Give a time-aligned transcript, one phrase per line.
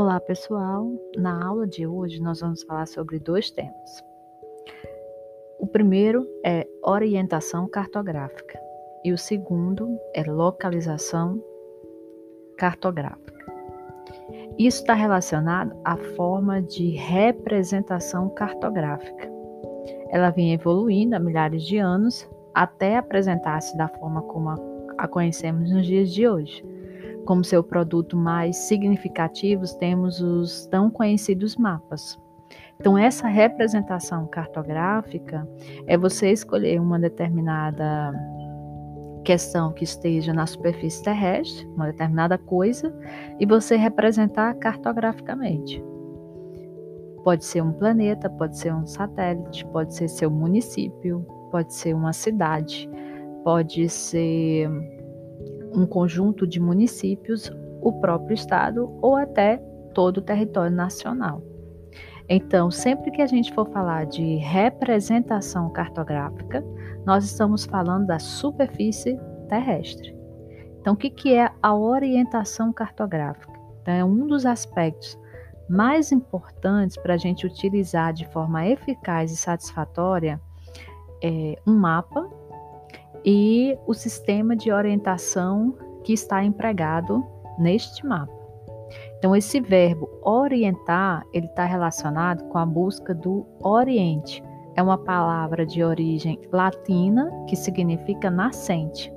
[0.00, 0.88] Olá, pessoal!
[1.16, 4.04] Na aula de hoje nós vamos falar sobre dois temas.
[5.58, 8.60] O primeiro é orientação cartográfica
[9.04, 11.42] e o segundo é localização
[12.56, 13.44] cartográfica.
[14.56, 19.28] Isso está relacionado à forma de representação cartográfica.
[20.10, 24.50] Ela vem evoluindo há milhares de anos até apresentar-se da forma como
[24.96, 26.77] a conhecemos nos dias de hoje
[27.24, 32.18] como seu produto mais significativo, temos os tão conhecidos mapas.
[32.80, 35.46] Então, essa representação cartográfica
[35.86, 38.12] é você escolher uma determinada
[39.24, 42.94] questão que esteja na superfície terrestre, uma determinada coisa,
[43.38, 45.84] e você representar cartograficamente.
[47.24, 52.12] Pode ser um planeta, pode ser um satélite, pode ser seu município, pode ser uma
[52.12, 52.88] cidade,
[53.44, 54.70] pode ser
[55.74, 59.58] um conjunto de municípios, o próprio estado ou até
[59.94, 61.42] todo o território nacional.
[62.28, 66.62] Então, sempre que a gente for falar de representação cartográfica,
[67.06, 70.14] nós estamos falando da superfície terrestre.
[70.80, 73.52] Então, o que, é a orientação cartográfica?
[73.80, 75.18] Então, é um dos aspectos
[75.68, 80.40] mais importantes para a gente utilizar de forma eficaz e satisfatória
[81.22, 82.28] é, um mapa
[83.24, 85.74] e o sistema de orientação
[86.04, 87.24] que está empregado
[87.58, 88.38] neste mapa.
[89.18, 94.42] Então, esse verbo orientar, ele está relacionado com a busca do Oriente.
[94.76, 99.12] É uma palavra de origem latina que significa nascente.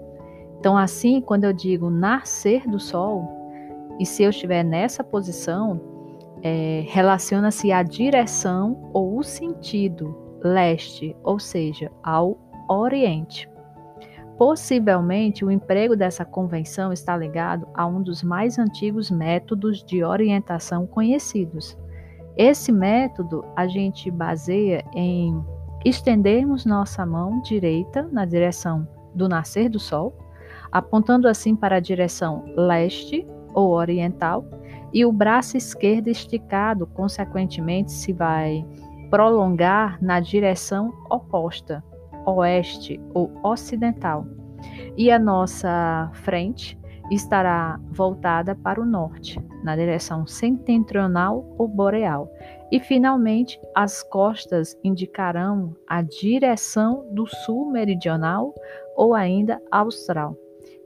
[0.59, 3.27] Então, assim, quando eu digo nascer do sol,
[3.99, 5.79] e se eu estiver nessa posição,
[6.41, 13.50] é, relaciona-se à direção ou o sentido leste, ou seja, ao Oriente.
[14.42, 20.88] Possivelmente, o emprego dessa convenção está ligado a um dos mais antigos métodos de orientação
[20.88, 21.78] conhecidos.
[22.35, 25.40] Esse método a gente baseia em
[25.85, 30.18] estendermos nossa mão direita na direção do nascer do sol,
[30.72, 34.44] apontando assim para a direção leste ou oriental,
[34.91, 38.66] e o braço esquerdo esticado, consequentemente, se vai
[39.12, 41.84] prolongar na direção oposta,
[42.25, 44.25] oeste ou ocidental,
[44.97, 46.79] e a nossa frente
[47.11, 52.31] estará voltada para o norte, na direção setentrional ou boreal.
[52.71, 58.53] E finalmente, as costas indicarão a direção do sul meridional
[58.95, 60.38] ou ainda austral.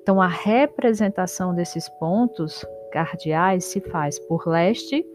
[0.02, 5.06] Então, a representação desses pontos cardeais se faz por leste,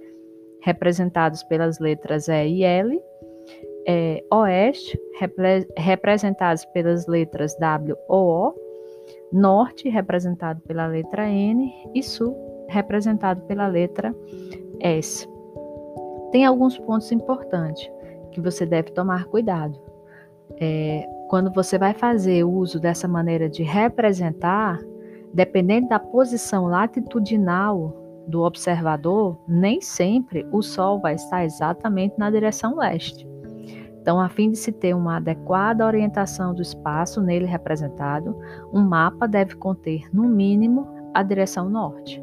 [0.63, 3.03] representados pelas letras E e L,
[3.87, 8.55] é, oeste, repre representados pelas letras W ou O,
[9.33, 12.37] norte, representado pela letra N, e sul,
[12.69, 14.15] representado pela letra
[14.81, 15.29] S.
[16.31, 17.91] Tem alguns pontos importantes
[18.33, 19.79] que você deve tomar cuidado.
[20.61, 24.81] É, quando você vai fazer uso dessa maneira de representar,
[25.33, 32.77] dependendo da posição latitudinal do observador, nem sempre o Sol vai estar exatamente na direção
[32.77, 33.30] leste.
[34.11, 38.37] Então, a fim de se ter uma adequada orientação do espaço nele representado,
[38.73, 40.85] um mapa deve conter, no mínimo,
[41.15, 42.21] a direção norte.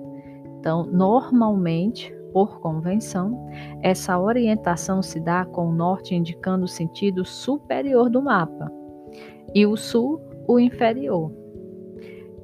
[0.60, 3.48] Então, normalmente, por convenção,
[3.82, 8.70] essa orientação se dá com o norte indicando o sentido superior do mapa
[9.56, 11.32] e o sul o inferior.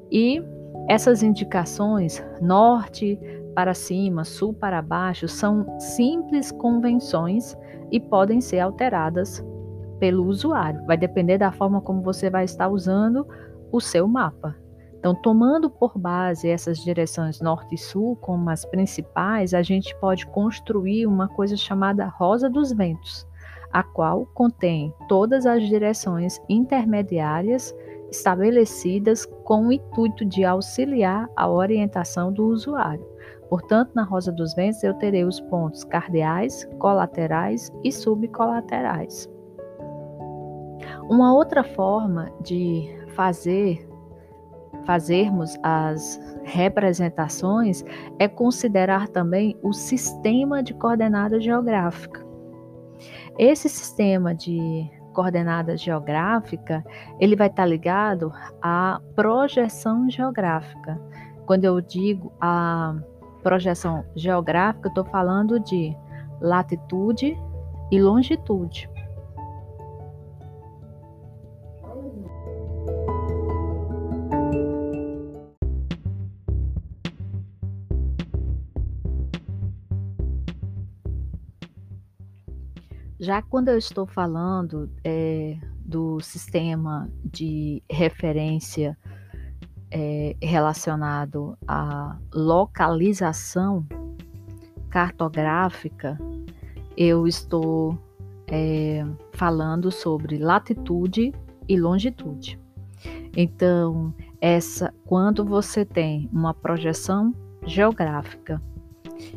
[0.10, 0.42] E
[0.88, 3.20] essas indicações, norte
[3.54, 7.58] para cima, sul para baixo, são simples convenções
[7.94, 9.46] e podem ser alteradas
[10.00, 10.84] pelo usuário.
[10.88, 13.26] Vai depender da forma como você vai estar usando
[13.72, 14.56] o seu mapa.
[14.98, 20.26] Então, tomando por base essas direções norte e sul como as principais, a gente pode
[20.26, 23.28] construir uma coisa chamada Rosa dos Ventos,
[23.72, 27.76] a qual contém todas as direções intermediárias
[28.10, 33.13] estabelecidas com o intuito de auxiliar a orientação do usuário.
[33.54, 39.30] Portanto, na rosa dos ventos eu terei os pontos cardeais, colaterais e subcolaterais.
[41.08, 43.88] Uma outra forma de fazer
[44.88, 47.86] fazermos as representações
[48.18, 52.26] é considerar também o sistema de coordenada geográfica.
[53.38, 56.84] Esse sistema de coordenada geográfica,
[57.20, 61.00] ele vai estar ligado à projeção geográfica.
[61.46, 62.96] Quando eu digo a
[63.44, 65.96] projeção geográfica, eu estou falando de
[66.42, 67.38] latitude
[67.92, 68.90] e longitude.
[83.20, 88.98] Já quando eu estou falando é, do sistema de referência
[89.94, 93.86] é, relacionado à localização
[94.90, 96.18] cartográfica,
[96.98, 97.98] eu estou
[98.48, 101.32] é, falando sobre latitude
[101.70, 102.60] e longitude.
[103.38, 107.34] Então, essa, quando você tem uma projeção
[107.66, 108.62] geográfica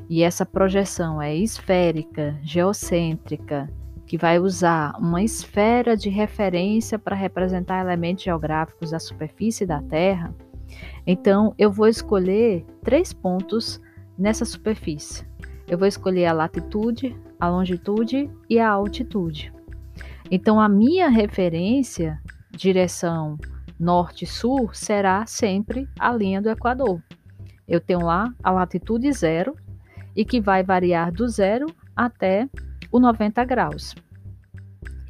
[0.09, 3.71] e essa projeção é esférica, geocêntrica,
[4.07, 10.33] que vai usar uma esfera de referência para representar elementos geográficos da superfície da Terra,
[11.07, 13.81] então eu vou escolher três pontos
[14.19, 15.27] nessa superfície.
[15.69, 19.53] Eu vou escolher a latitude, a longitude e a altitude.
[20.31, 22.21] Então a minha referência,
[22.51, 23.39] direção
[23.79, 27.03] norte-sul, será sempre a linha do Equador.
[27.69, 29.57] Eu tenho lá a latitude zero
[30.15, 32.49] e que vai variar do zero até
[32.91, 33.95] o 90 graus.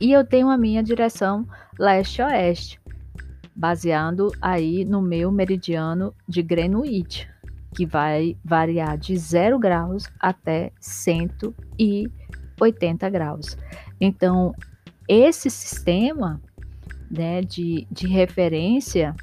[0.00, 1.46] E eu tenho a minha direção
[1.78, 2.80] leste-oeste,
[3.56, 7.26] baseando aí no meu meridiano de Greenwich,
[7.74, 13.56] que vai variar de 0 graus até 180 graus.
[14.00, 14.54] Então,
[15.08, 16.40] esse sistema
[17.10, 19.14] né, de, de referência,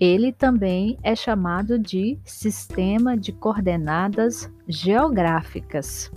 [0.00, 6.10] ele também é chamado de sistema de coordenadas geográficas.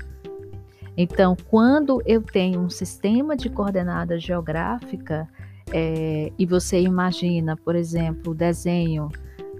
[0.95, 5.27] Então, quando eu tenho um sistema de coordenada geográfica
[5.73, 9.09] é, e você imagina, por exemplo, o desenho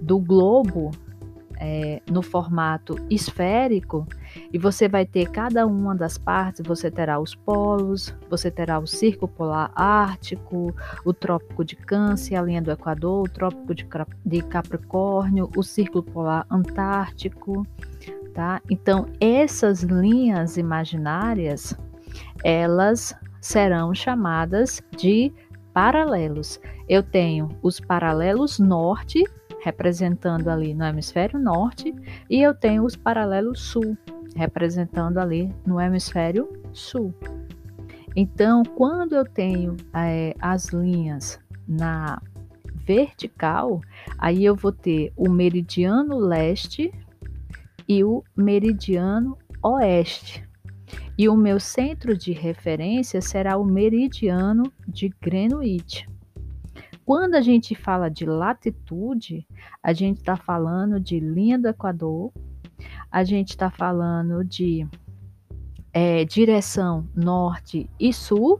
[0.01, 0.91] do globo
[1.63, 4.07] é, no formato esférico,
[4.51, 8.87] e você vai ter cada uma das partes, você terá os polos, você terá o
[8.87, 10.73] círculo polar ártico,
[11.05, 13.75] o trópico de Câncer, a linha do Equador, o trópico
[14.25, 17.65] de Capricórnio, o círculo polar antártico,
[18.33, 18.59] tá?
[18.67, 21.77] Então, essas linhas imaginárias,
[22.43, 25.31] elas serão chamadas de
[25.73, 26.59] paralelos.
[26.87, 29.23] Eu tenho os paralelos norte,
[29.63, 31.93] representando ali no hemisfério norte,
[32.29, 33.97] e eu tenho os paralelos sul,
[34.35, 37.13] representando ali no hemisfério sul.
[38.15, 42.21] Então, quando eu tenho é, as linhas na
[42.85, 43.81] vertical,
[44.17, 46.91] aí eu vou ter o meridiano leste
[47.87, 50.43] e o meridiano oeste.
[51.21, 56.09] E o meu centro de referência será o meridiano de Greenwich.
[57.05, 59.47] Quando a gente fala de latitude,
[59.83, 62.33] a gente está falando de linha do Equador,
[63.11, 64.87] a gente está falando de
[65.93, 68.59] é, direção norte e sul,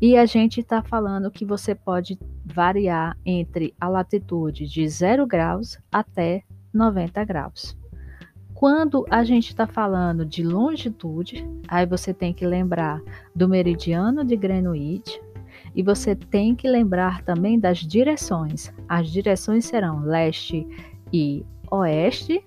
[0.00, 5.78] e a gente está falando que você pode variar entre a latitude de 0 graus
[5.92, 6.42] até
[6.72, 7.81] 90 graus.
[8.62, 13.02] Quando a gente está falando de longitude, aí você tem que lembrar
[13.34, 15.20] do meridiano de Greenwich
[15.74, 18.72] e você tem que lembrar também das direções.
[18.88, 20.64] As direções serão leste
[21.12, 22.40] e oeste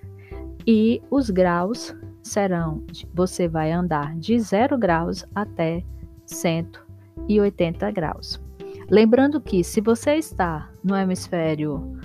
[0.66, 2.82] e os graus serão,
[3.14, 5.84] você vai andar de 0 graus até
[6.26, 8.42] 180 graus.
[8.90, 12.00] Lembrando que se você está no hemisfério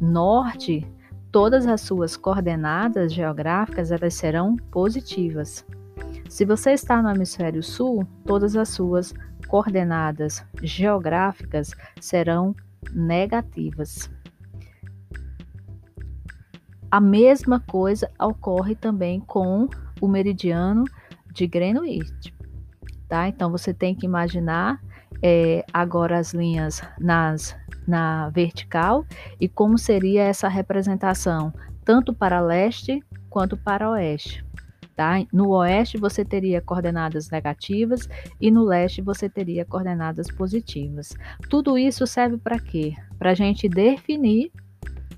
[0.00, 0.90] norte,
[1.32, 5.64] todas as suas coordenadas geográficas elas serão positivas.
[6.28, 9.14] Se você está no hemisfério sul, todas as suas
[9.48, 12.54] coordenadas geográficas serão
[12.92, 14.10] negativas.
[16.90, 19.66] A mesma coisa ocorre também com
[20.00, 20.84] o meridiano
[21.32, 22.34] de Greenwich,
[23.08, 23.28] tá?
[23.28, 24.78] Então você tem que imaginar
[25.22, 29.04] é, agora as linhas nas na vertical
[29.40, 31.52] e como seria essa representação,
[31.84, 34.44] tanto para leste quanto para oeste.
[34.94, 35.24] Tá?
[35.32, 38.08] No oeste você teria coordenadas negativas
[38.40, 41.16] e no leste você teria coordenadas positivas.
[41.48, 42.94] Tudo isso serve para quê?
[43.18, 44.52] Para a gente definir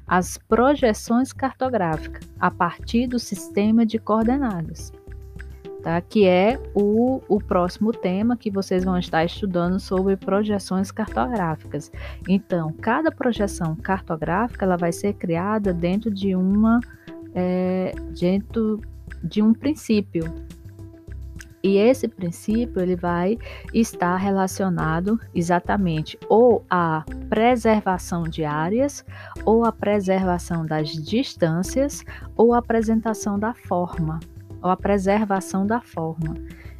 [0.06, 4.92] as projeções cartográficas a partir do sistema de coordenadas
[5.84, 6.00] tá?
[6.00, 11.92] que é o, o próximo tema que vocês vão estar estudando sobre projeções cartográficas.
[12.26, 16.80] Então, cada projeção cartográfica ela vai ser criada dentro de uma
[17.34, 18.80] é, dentro
[19.22, 20.24] de um princípio.
[21.62, 23.38] E esse princípio ele vai
[23.72, 29.02] estar relacionado exatamente ou à preservação de áreas,
[29.46, 32.04] ou à preservação das distâncias,
[32.36, 34.20] ou à apresentação da forma
[34.64, 36.34] ou a preservação da forma.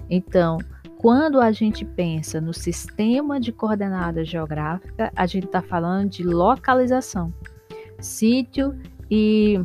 [0.08, 0.56] Então,
[0.96, 7.32] quando a gente pensa no sistema de coordenada geográfica, a gente está falando de localização,
[8.00, 8.74] sítio
[9.10, 9.62] e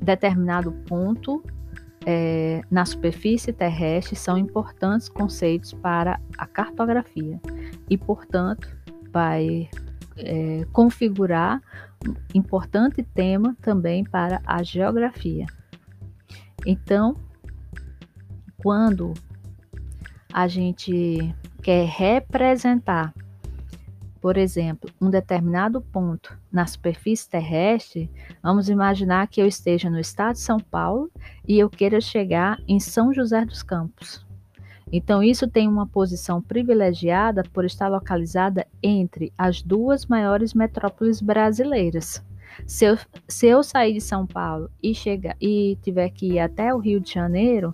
[0.00, 1.42] determinado ponto
[2.06, 7.40] é, na superfície terrestre são importantes conceitos para a cartografia
[7.90, 8.68] e, portanto,
[9.12, 9.68] vai
[10.16, 11.60] é, configurar
[12.32, 15.46] importante tema também para a geografia.
[16.64, 17.16] Então,
[18.62, 19.14] quando
[20.32, 23.14] a gente quer representar
[24.20, 28.10] por exemplo, um determinado ponto na superfície terrestre,
[28.42, 31.10] vamos imaginar que eu esteja no estado de São Paulo
[31.46, 34.26] e eu queira chegar em São José dos Campos.
[34.90, 42.24] Então, isso tem uma posição privilegiada por estar localizada entre as duas maiores metrópoles brasileiras.
[42.66, 42.98] Se eu,
[43.28, 47.00] se eu sair de São Paulo e, chegar, e tiver que ir até o Rio
[47.00, 47.70] de Janeiro,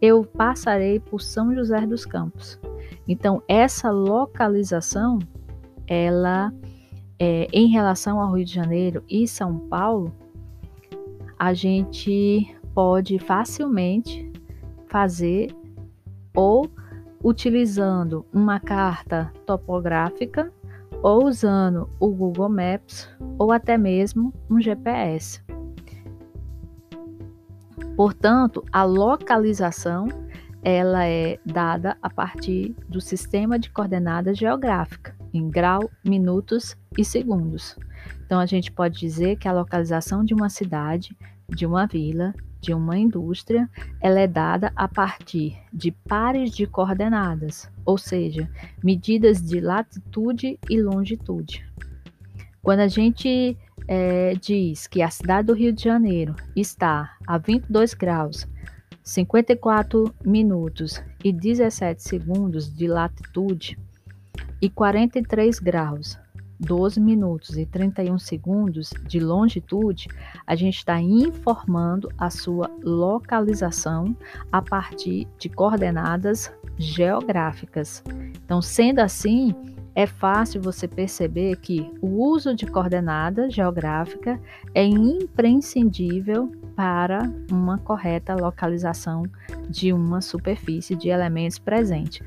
[0.00, 2.58] eu passarei por São José dos Campos.
[3.06, 5.18] Então, essa localização
[5.86, 6.52] ela,
[7.18, 10.14] é, em relação ao Rio de Janeiro e São Paulo,
[11.38, 14.30] a gente pode facilmente
[14.86, 15.54] fazer
[16.34, 16.70] ou
[17.22, 20.52] utilizando uma carta topográfica
[21.02, 23.08] ou usando o Google Maps
[23.38, 25.43] ou até mesmo um GPS.
[27.96, 30.08] Portanto, a localização
[30.62, 37.76] ela é dada a partir do sistema de coordenadas geográfica em grau, minutos e segundos.
[38.24, 41.14] Então, a gente pode dizer que a localização de uma cidade,
[41.48, 43.68] de uma vila, de uma indústria,
[44.00, 48.48] ela é dada a partir de pares de coordenadas, ou seja,
[48.82, 51.66] medidas de latitude e longitude.
[52.62, 57.94] Quando a gente é, diz que a cidade do Rio de Janeiro está a 22
[57.94, 58.46] graus,
[59.02, 63.78] 54 minutos e 17 segundos de latitude,
[64.60, 66.18] e 43 graus,
[66.58, 70.08] 12 minutos e 31 segundos de longitude,
[70.46, 74.16] a gente está informando a sua localização
[74.50, 78.02] a partir de coordenadas geográficas.
[78.44, 79.54] Então, sendo assim,
[79.94, 84.40] é fácil você perceber que o uso de coordenada geográfica
[84.74, 89.22] é imprescindível para uma correta localização
[89.68, 92.26] de uma superfície de elementos presentes.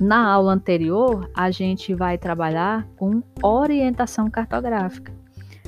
[0.00, 5.12] Na aula anterior, a gente vai trabalhar com orientação cartográfica,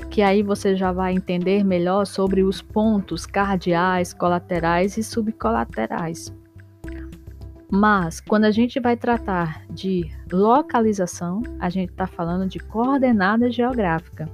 [0.09, 6.31] que aí você já vai entender melhor sobre os pontos cardeais, colaterais e subcolaterais.
[7.71, 14.27] Mas quando a gente vai tratar de localização, a gente está falando de coordenada geográfica.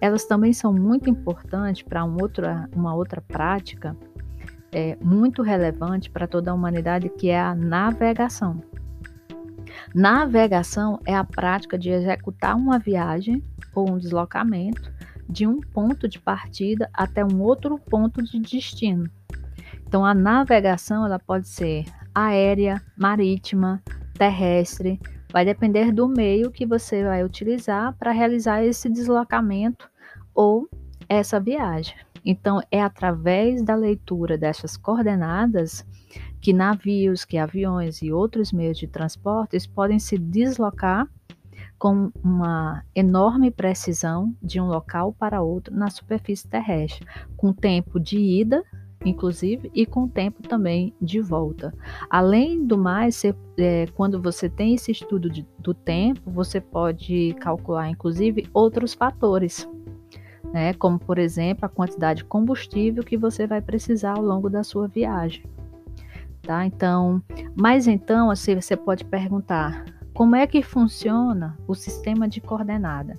[0.00, 2.16] Elas também são muito importantes para um
[2.74, 3.96] uma outra prática
[4.72, 8.62] é, muito relevante para toda a humanidade, que é a navegação.
[9.94, 14.90] Navegação é a prática de executar uma viagem ou um deslocamento
[15.28, 19.10] de um ponto de partida até um outro ponto de destino.
[19.86, 23.82] Então, a navegação ela pode ser aérea, marítima,
[24.14, 25.00] terrestre,
[25.32, 29.90] vai depender do meio que você vai utilizar para realizar esse deslocamento
[30.34, 30.68] ou
[31.08, 31.96] essa viagem.
[32.24, 35.84] Então, é através da leitura dessas coordenadas
[36.40, 41.08] que navios, que aviões e outros meios de transportes podem se deslocar
[41.78, 47.04] com uma enorme precisão de um local para outro na superfície terrestre,
[47.36, 48.62] com tempo de ida,
[49.04, 51.74] inclusive, e com tempo também de volta.
[52.08, 57.34] Além do mais, você, é, quando você tem esse estudo de, do tempo, você pode
[57.40, 59.68] calcular, inclusive, outros fatores.
[60.52, 64.62] Né, como, por exemplo, a quantidade de combustível que você vai precisar ao longo da
[64.62, 65.42] sua viagem
[66.42, 66.66] tá?
[66.66, 67.22] Então,
[67.56, 73.18] mas então, assim, você pode perguntar, como é que funciona o sistema de coordenada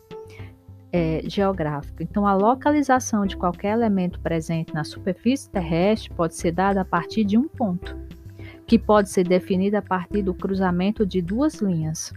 [0.94, 2.04] é, geográfica?
[2.04, 7.24] Então, a localização de qualquer elemento presente na superfície terrestre pode ser dada a partir
[7.24, 7.98] de um ponto,
[8.68, 12.14] que pode ser definido a partir do cruzamento de duas linhas.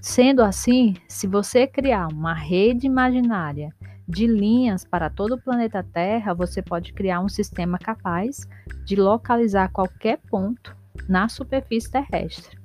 [0.00, 3.74] Sendo assim, se você criar uma rede imaginária
[4.08, 8.46] de linhas para todo o planeta Terra, você pode criar um sistema capaz
[8.84, 10.76] de localizar qualquer ponto
[11.08, 12.56] na superfície terrestre.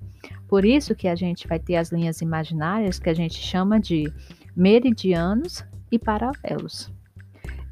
[0.48, 4.14] Por isso que a gente vai ter as linhas imaginárias que a gente chama de
[4.56, 6.92] meridianos e paralelos.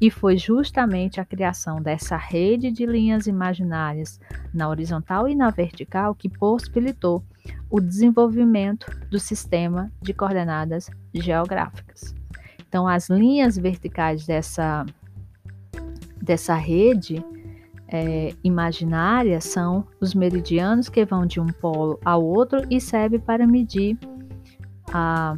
[0.00, 4.18] E foi justamente a criação dessa rede de linhas imaginárias
[4.52, 7.22] na horizontal e na vertical que possibilitou
[7.68, 12.14] o desenvolvimento do sistema de coordenadas geográficas.
[12.66, 14.86] Então, as linhas verticais dessa,
[16.22, 17.22] dessa rede
[17.88, 23.46] é, imaginária são os meridianos que vão de um polo ao outro e serve para
[23.46, 23.98] medir
[24.92, 25.36] a,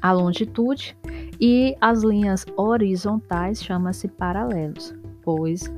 [0.00, 0.96] a longitude,
[1.40, 5.72] e as linhas horizontais chamam-se paralelos, pois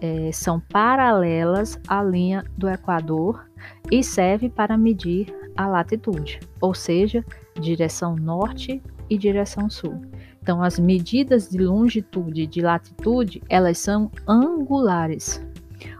[0.00, 3.48] é, são paralelas à linha do Equador
[3.90, 7.24] e serve para medir a latitude, ou seja,
[7.60, 10.00] direção norte e direção sul.
[10.42, 15.42] Então, as medidas de longitude e de latitude, elas são angulares,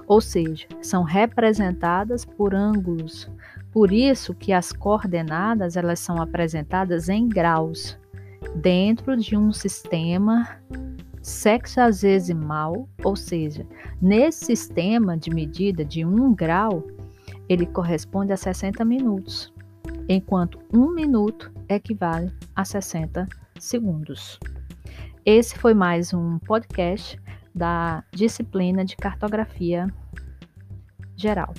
[0.07, 3.31] ou seja, são representadas por ângulos.
[3.75, 7.99] Por isso que as coordenadas, elas são apresentadas em graus,
[8.55, 10.61] dentro de um sistema
[11.21, 13.67] sexagesimal, ou seja,
[14.01, 16.87] nesse sistema de medida de um grau,
[17.49, 19.53] ele corresponde a 60 minutos,
[20.09, 23.29] enquanto um minuto equivale a 60
[23.59, 24.39] segundos.
[25.27, 27.21] Esse foi mais um podcast
[27.53, 29.93] da disciplina de cartografia
[31.17, 31.53] geral.